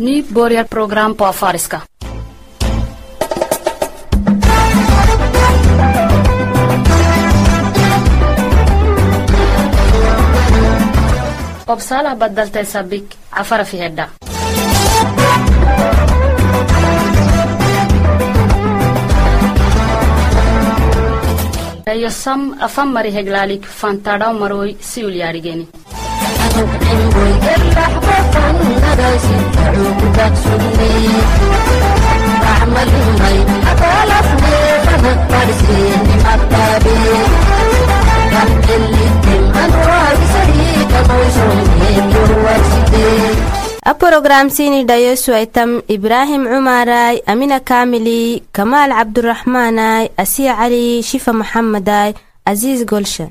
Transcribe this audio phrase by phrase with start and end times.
[0.00, 1.82] Nu börjar program på afariska.
[11.66, 14.06] obsalah badaltay sabik cafara fi hedha
[21.92, 25.14] eyo sam afan mari heglaalik fantadhaw maroy siul
[42.48, 43.32] yaadhigeni
[43.90, 52.10] a porogramsini dhayosu aitam ibraahim cumaray amina kaamili kamaal cabduraxmaanay asiya cali shifa maxamaday
[52.50, 53.26] aziis golsha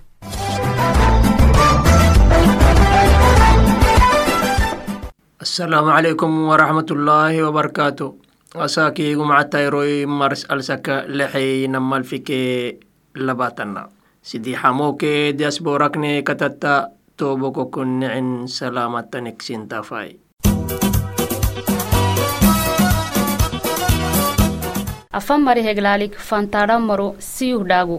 [5.58, 8.08] السلام عليكم ورحمة الله وبركاته
[8.54, 12.78] أساكي قمعتا يروي مرس ألسكا لحي نمال فيكي
[13.18, 13.90] لباتنا
[14.22, 20.22] سيدي حموكي دياسبوركني كتتا توبوكو كن عن سلامة نكسين تافاي
[25.18, 27.98] afan mari heglaalik fantaadhammaro siyuh dhaagu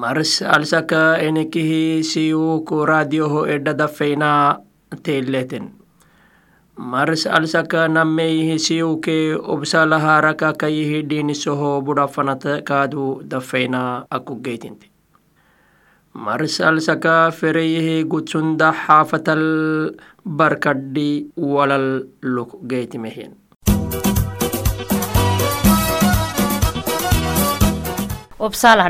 [0.00, 4.30] mars alsaka enekihi siyuku radioho edhadafeyna
[5.06, 5.66] teeleten
[6.92, 9.16] mars alsaka nameyhi siyuke
[9.54, 13.82] obsalaharaka kayihi dhinisoho budhafanata kaadu dafeyna
[14.18, 14.86] akugeytinte
[16.28, 19.44] mars alsaka fereyihi gutsunda xaafatal
[20.24, 21.88] barkadhi walal
[22.22, 23.36] luk geytimehen.
[28.40, 28.88] Obsalah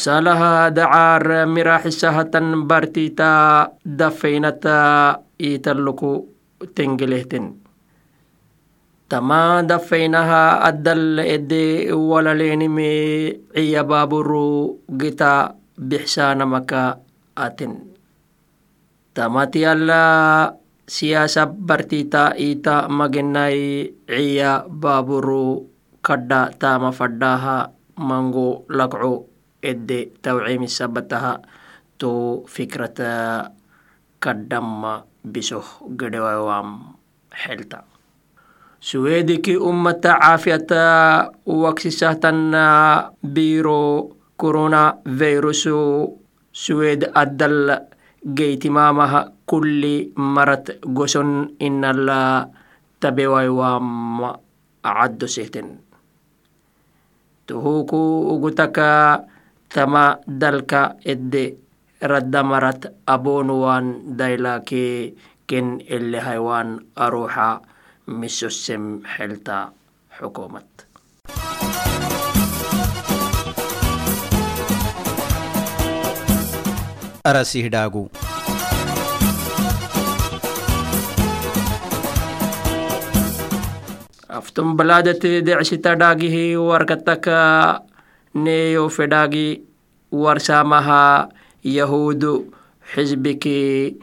[0.00, 6.24] obsalaha dacaar miraxisahatan bartita dafeynata italuku
[6.72, 7.60] tengelehten
[9.12, 12.96] tama dafeynaha addal ede walalenime
[13.52, 16.96] ciya baburu gita bixsanamaka
[17.36, 17.92] aten
[19.12, 20.48] tamati alla
[20.88, 25.68] siyasa bartita ita magenai ciya baburu
[26.00, 27.68] kadha tama fadhaha
[28.00, 29.29] mango lagco
[29.60, 31.42] ede توعيم سبتها
[32.00, 32.98] تو فكرة
[34.20, 34.82] كدم
[35.24, 35.64] بسه
[36.00, 36.68] قدوام
[37.32, 37.80] حلتا
[38.80, 40.72] سويدك أمة عافية
[41.46, 42.66] وكسساتنا
[43.22, 45.68] بيرو كورونا فيروس
[46.52, 47.78] سويد أدل
[48.24, 49.82] جيت مامها كل
[50.16, 51.28] مرت جسن
[51.62, 52.48] إن الله
[53.00, 54.20] تبوي وام
[54.84, 55.68] عدو سيتن
[57.48, 58.00] تهوكو
[58.32, 59.24] أغتكا
[59.74, 60.82] tama dalka
[61.12, 61.44] edde
[62.10, 62.80] raddamarat
[63.14, 63.86] abonuwan
[64.18, 64.84] daylake
[65.48, 65.66] ken
[65.96, 66.68] elehaywan
[67.04, 67.48] aruxa
[68.20, 69.56] misosem xelta
[70.16, 70.68] xukuumad
[77.24, 78.02] arasihdhaagu
[84.38, 85.42] aftum baladate
[86.00, 87.36] dhaagihi warkataka
[88.34, 89.62] neyo fedhaagi
[90.12, 91.28] warsamaha
[91.62, 92.54] yahudu
[92.92, 93.98] xizbiki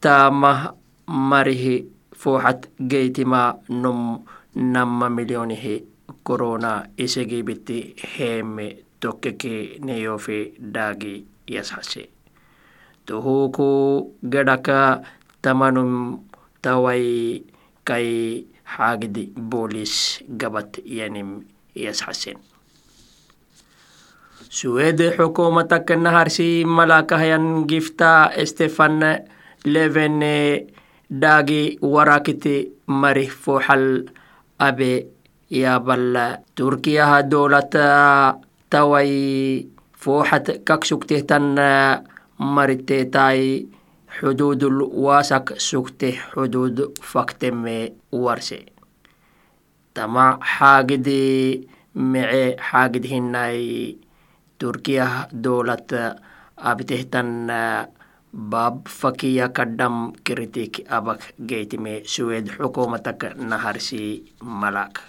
[0.00, 0.72] taamah
[1.06, 1.84] marihi
[2.16, 4.24] fuuxat geytima num
[4.56, 5.84] namma milyonihi
[6.24, 8.66] corona isegibiti heeme
[9.00, 12.08] tokkeke neyofe dhaagi yashase
[13.06, 13.68] tuhuku
[14.24, 15.04] gedhaka
[15.44, 16.24] tamanum
[16.64, 17.44] tawai
[17.84, 18.10] kai
[18.64, 21.44] xaagdi boolis gabat yanim
[21.76, 22.40] yasxasen
[24.48, 29.02] Suwede hukumata kenna harsi malakahayan gifta Stefan
[29.64, 30.20] Leven
[31.10, 34.06] daagi warakiti marih fohal
[34.58, 35.16] abe
[35.50, 37.70] يابل تركيا ها دولة
[38.70, 41.54] توي فوحت ككسكته تن
[42.38, 43.66] مرتي تاي
[44.08, 48.66] حدود الواسك سكته حدود فكتم ورسي
[49.94, 53.96] تما حاجدي معي حاجد هناي
[54.58, 55.92] turkiyah dowlat
[56.56, 57.48] abtehtan
[58.32, 65.00] bab fakiya kadham kiritik abak geytime suwed xukumatak naharsi malak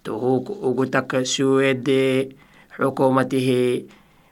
[0.00, 2.32] tuhuk ugutak suwede
[2.72, 3.84] xukumatihi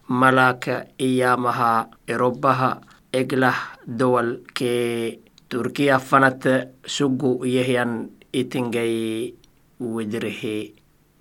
[0.08, 2.80] malak iyamaha erobaha
[3.12, 5.18] eglah dowal ke
[5.50, 9.34] turkiya fanat sugu yehyan itingay
[9.82, 10.72] widrehe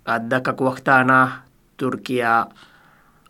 [0.06, 2.48] addakak waktaanah turkiya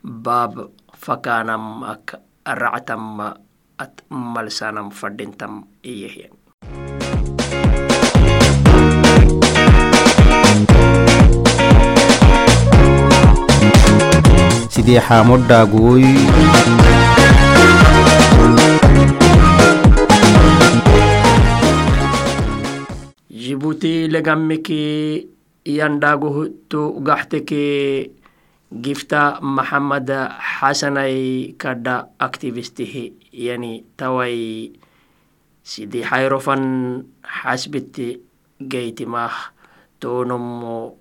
[0.06, 3.20] baab fakaanam ak ractam
[3.84, 6.34] at malsanam fadhintam iyehyan
[14.74, 16.06] sidii xaamodhaaguy
[23.30, 24.82] jibuti legammiki
[25.78, 27.64] yandhagutu gaxteke
[28.74, 30.10] gifta maxamed
[30.58, 34.74] xasanay kadha activistihi yani tawai
[35.64, 36.64] sidi hayrofan
[37.24, 38.22] xasbiti
[38.62, 39.54] geytimah
[40.00, 40.98] tonomo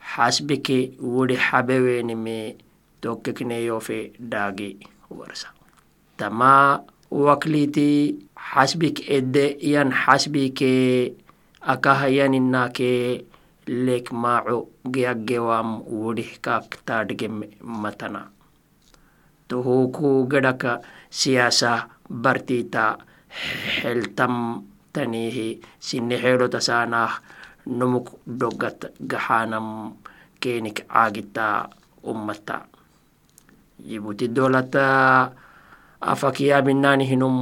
[0.00, 2.56] xasbiki wuri xabewenime
[3.00, 4.76] tokkekneyofe daagi
[5.10, 5.48] warsa.
[6.16, 10.72] Tama wakliti xasbik edde yan xasbike
[11.62, 13.24] akah yaninake
[13.68, 18.32] lek maaco geyaggewam wudih kak taadgem matana
[19.48, 20.80] tohuku gedhaka
[21.12, 22.96] siyasa bartita
[23.84, 27.12] xeltam tanihi sinne xeelotasanah
[27.68, 30.00] numuk dogat gaxanam
[30.40, 31.68] kenik caagita
[32.00, 32.64] ummata
[33.84, 35.28] jibuti dolata
[36.00, 37.36] afakiyabinanihinum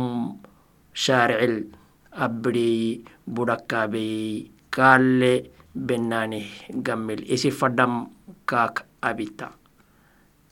[0.90, 1.70] shaaricil
[2.10, 8.08] abdi budhakabey kaale benani gammil isi fadam
[8.48, 9.52] kak abita.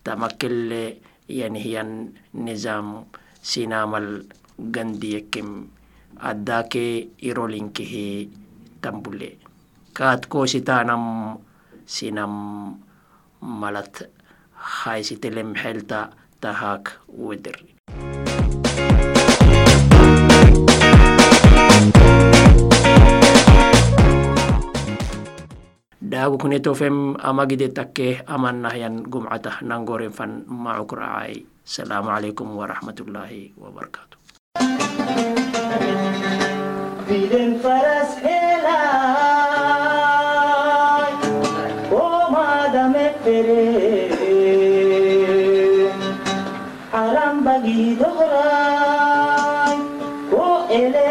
[0.05, 1.01] Tamakelle
[1.33, 3.09] yanihyan nizam
[3.41, 4.29] sinamal
[4.61, 5.73] gandiyekim
[6.21, 8.29] addake irolinkihi
[8.85, 9.41] tambule.
[9.97, 11.41] Kaat kositanam
[11.89, 12.77] sinam
[13.41, 14.13] malat
[14.53, 17.57] haysitelem xelta tahak weder
[26.15, 34.15] daagu kunetofem amagide takke amannahyan gumcata nangoren fan macukuracay salaamu calaykum waraxmatullaahi wabarakatu
[37.05, 38.73] Piden faras helai,
[41.93, 44.09] o madame pere,
[46.95, 49.77] aram bagi dohrai,
[50.33, 51.04] o elela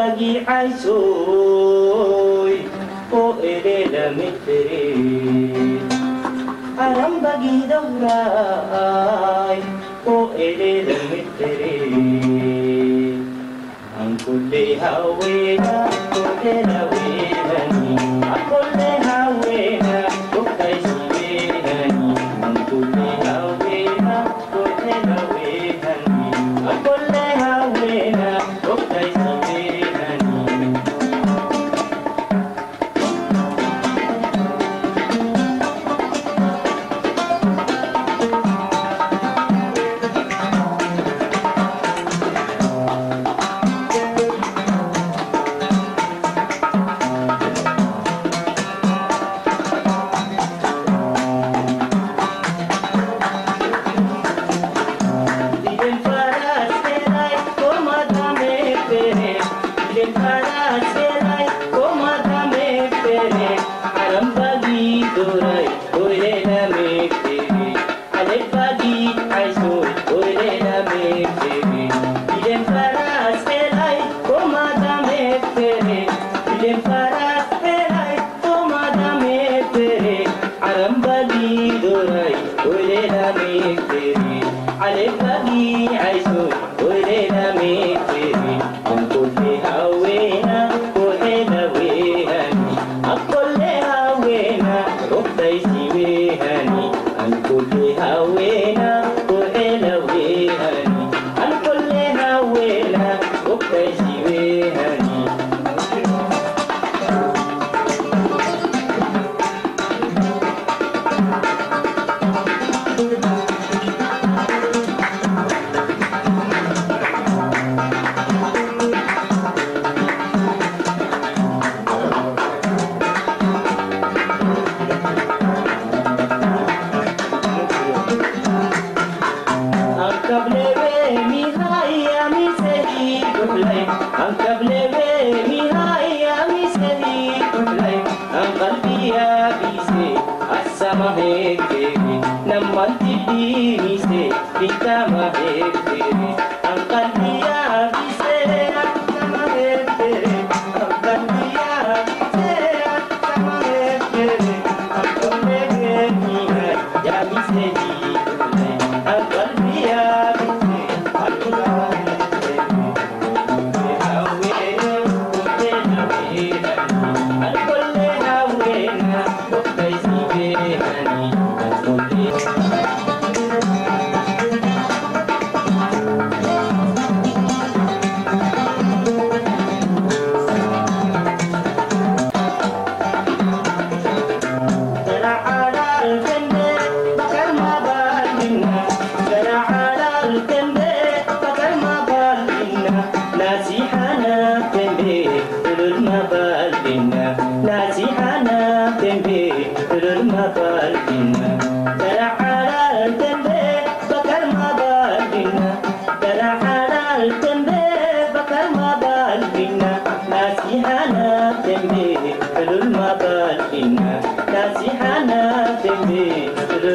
[0.00, 0.96] bagi aisoy,
[3.12, 4.88] o elela me pere.
[6.80, 9.60] aram bagi dohrai
[10.08, 11.76] o ele mitre
[14.00, 15.76] an kulle hawena
[16.16, 16.99] kulle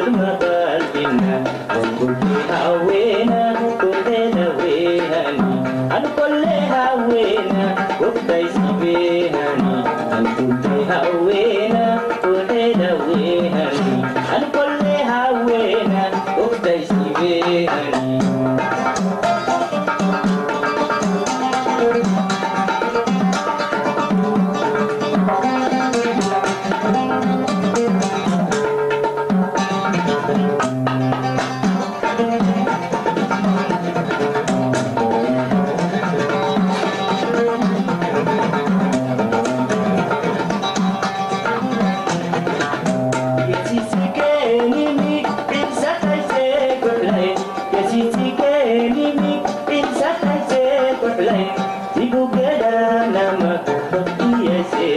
[0.04, 0.45] good.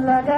[0.00, 0.37] लगा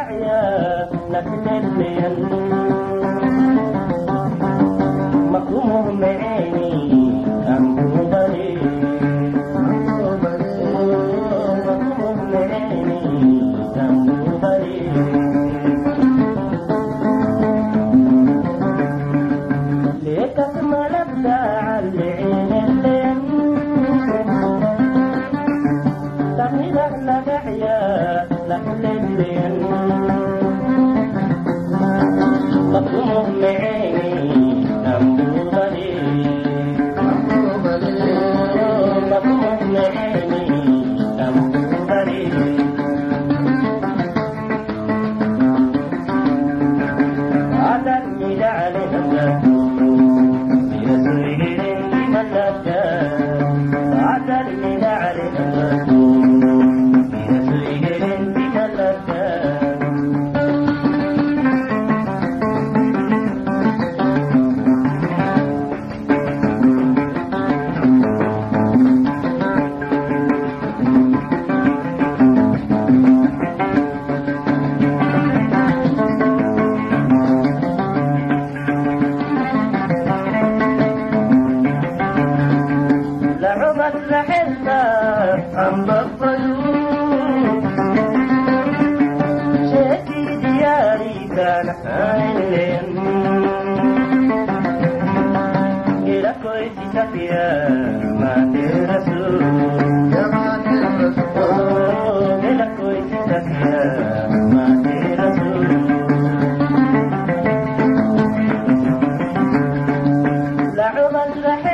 [110.90, 111.70] Allah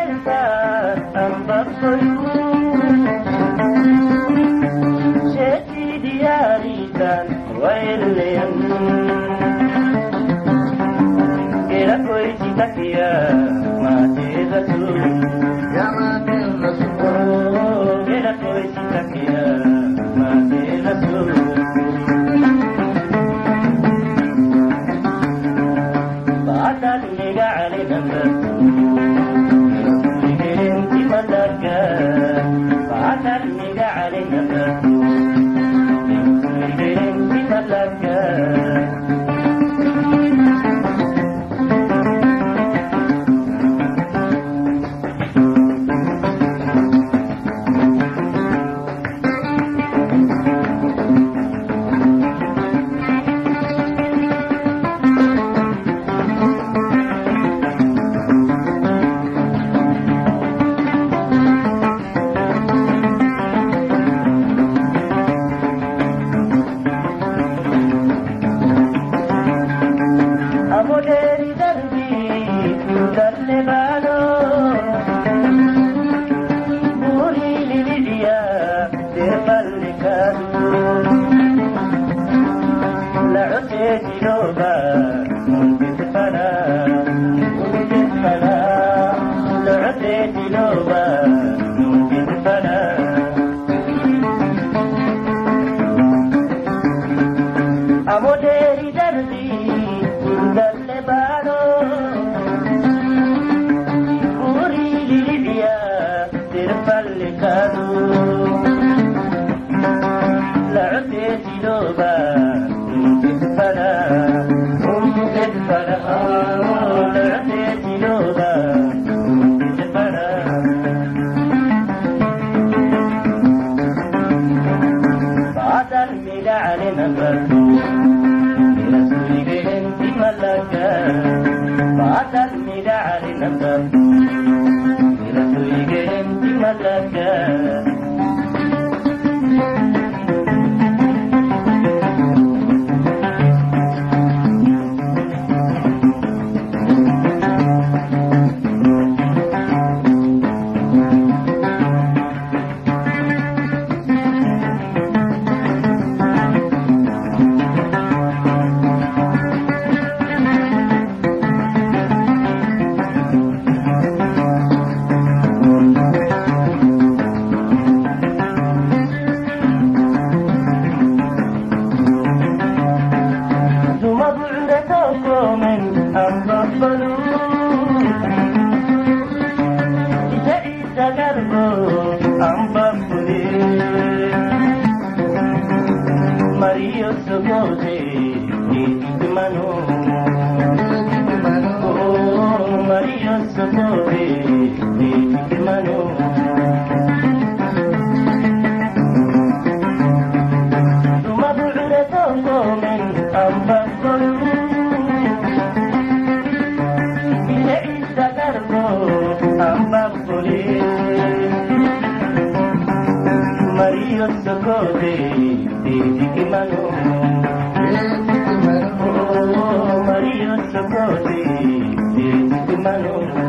[222.86, 223.45] malo.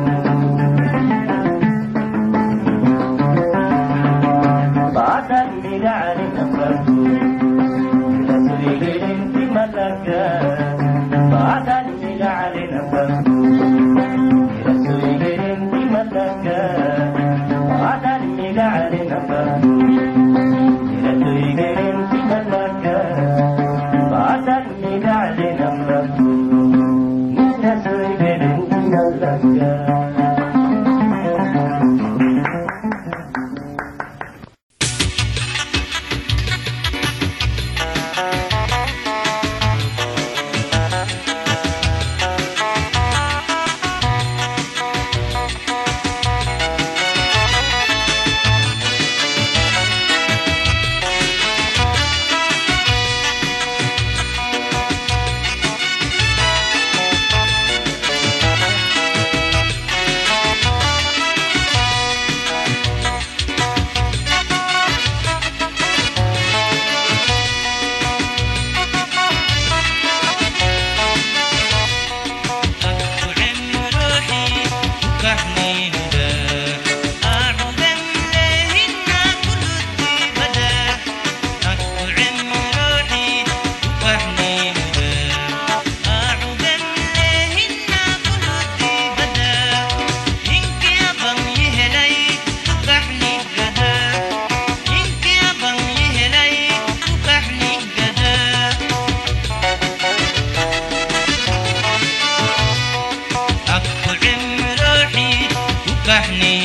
[106.17, 106.56] Daphne.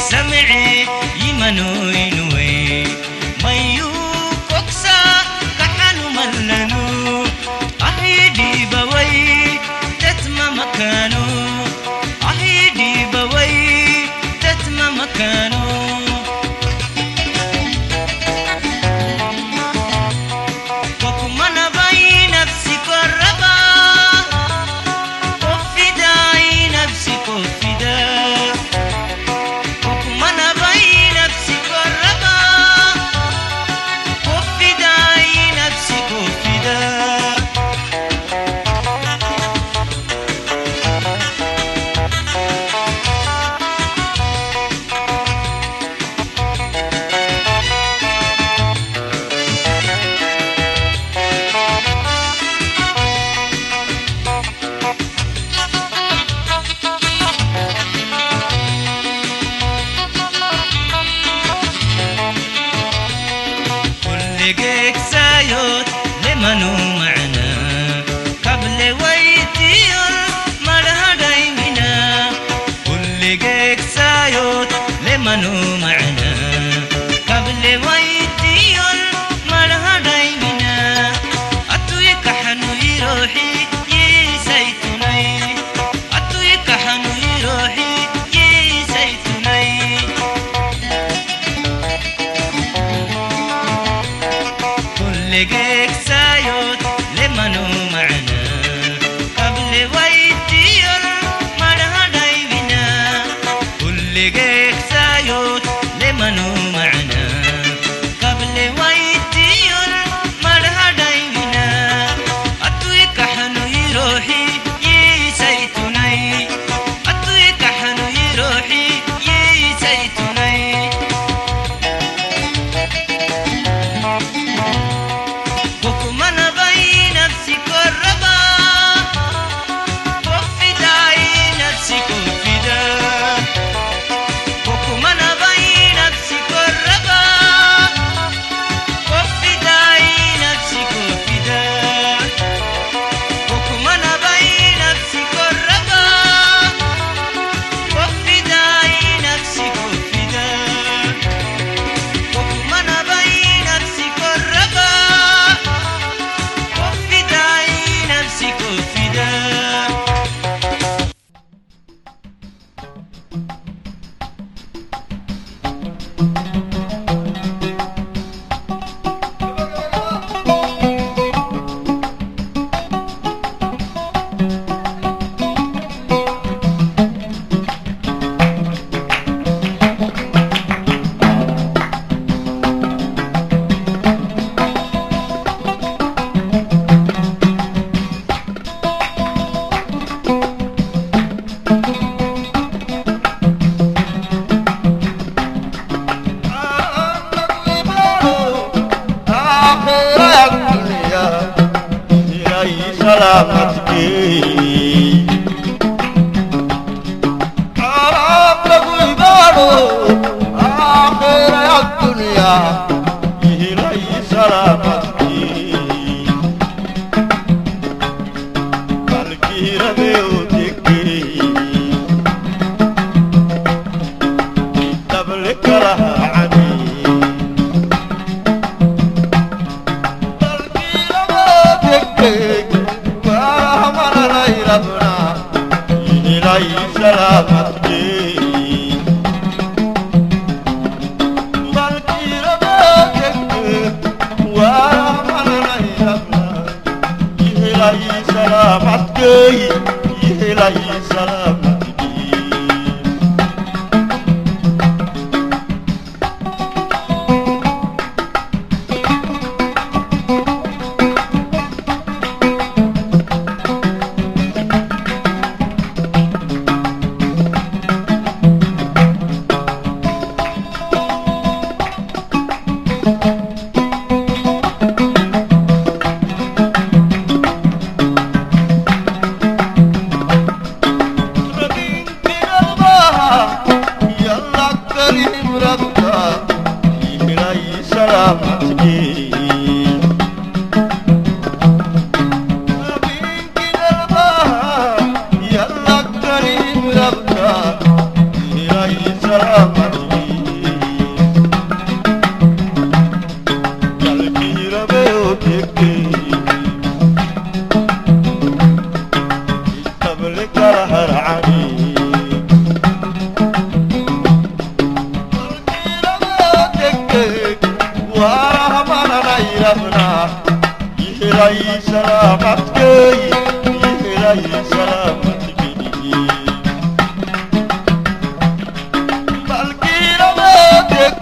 [0.00, 0.86] سمعي
[1.28, 1.99] يمنوي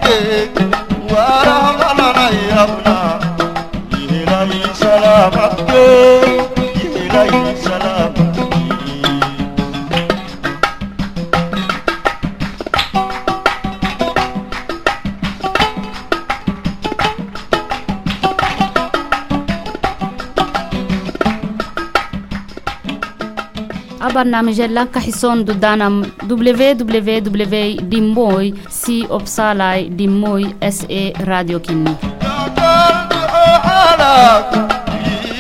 [0.09, 0.88] Yeah.
[24.28, 27.64] barnaamijyada ka xisoon dudaanam www.dimoy
[28.68, 30.86] si obsalay dimoy sa
[31.24, 31.96] radio kini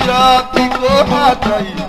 [0.08, 1.87] Yeah,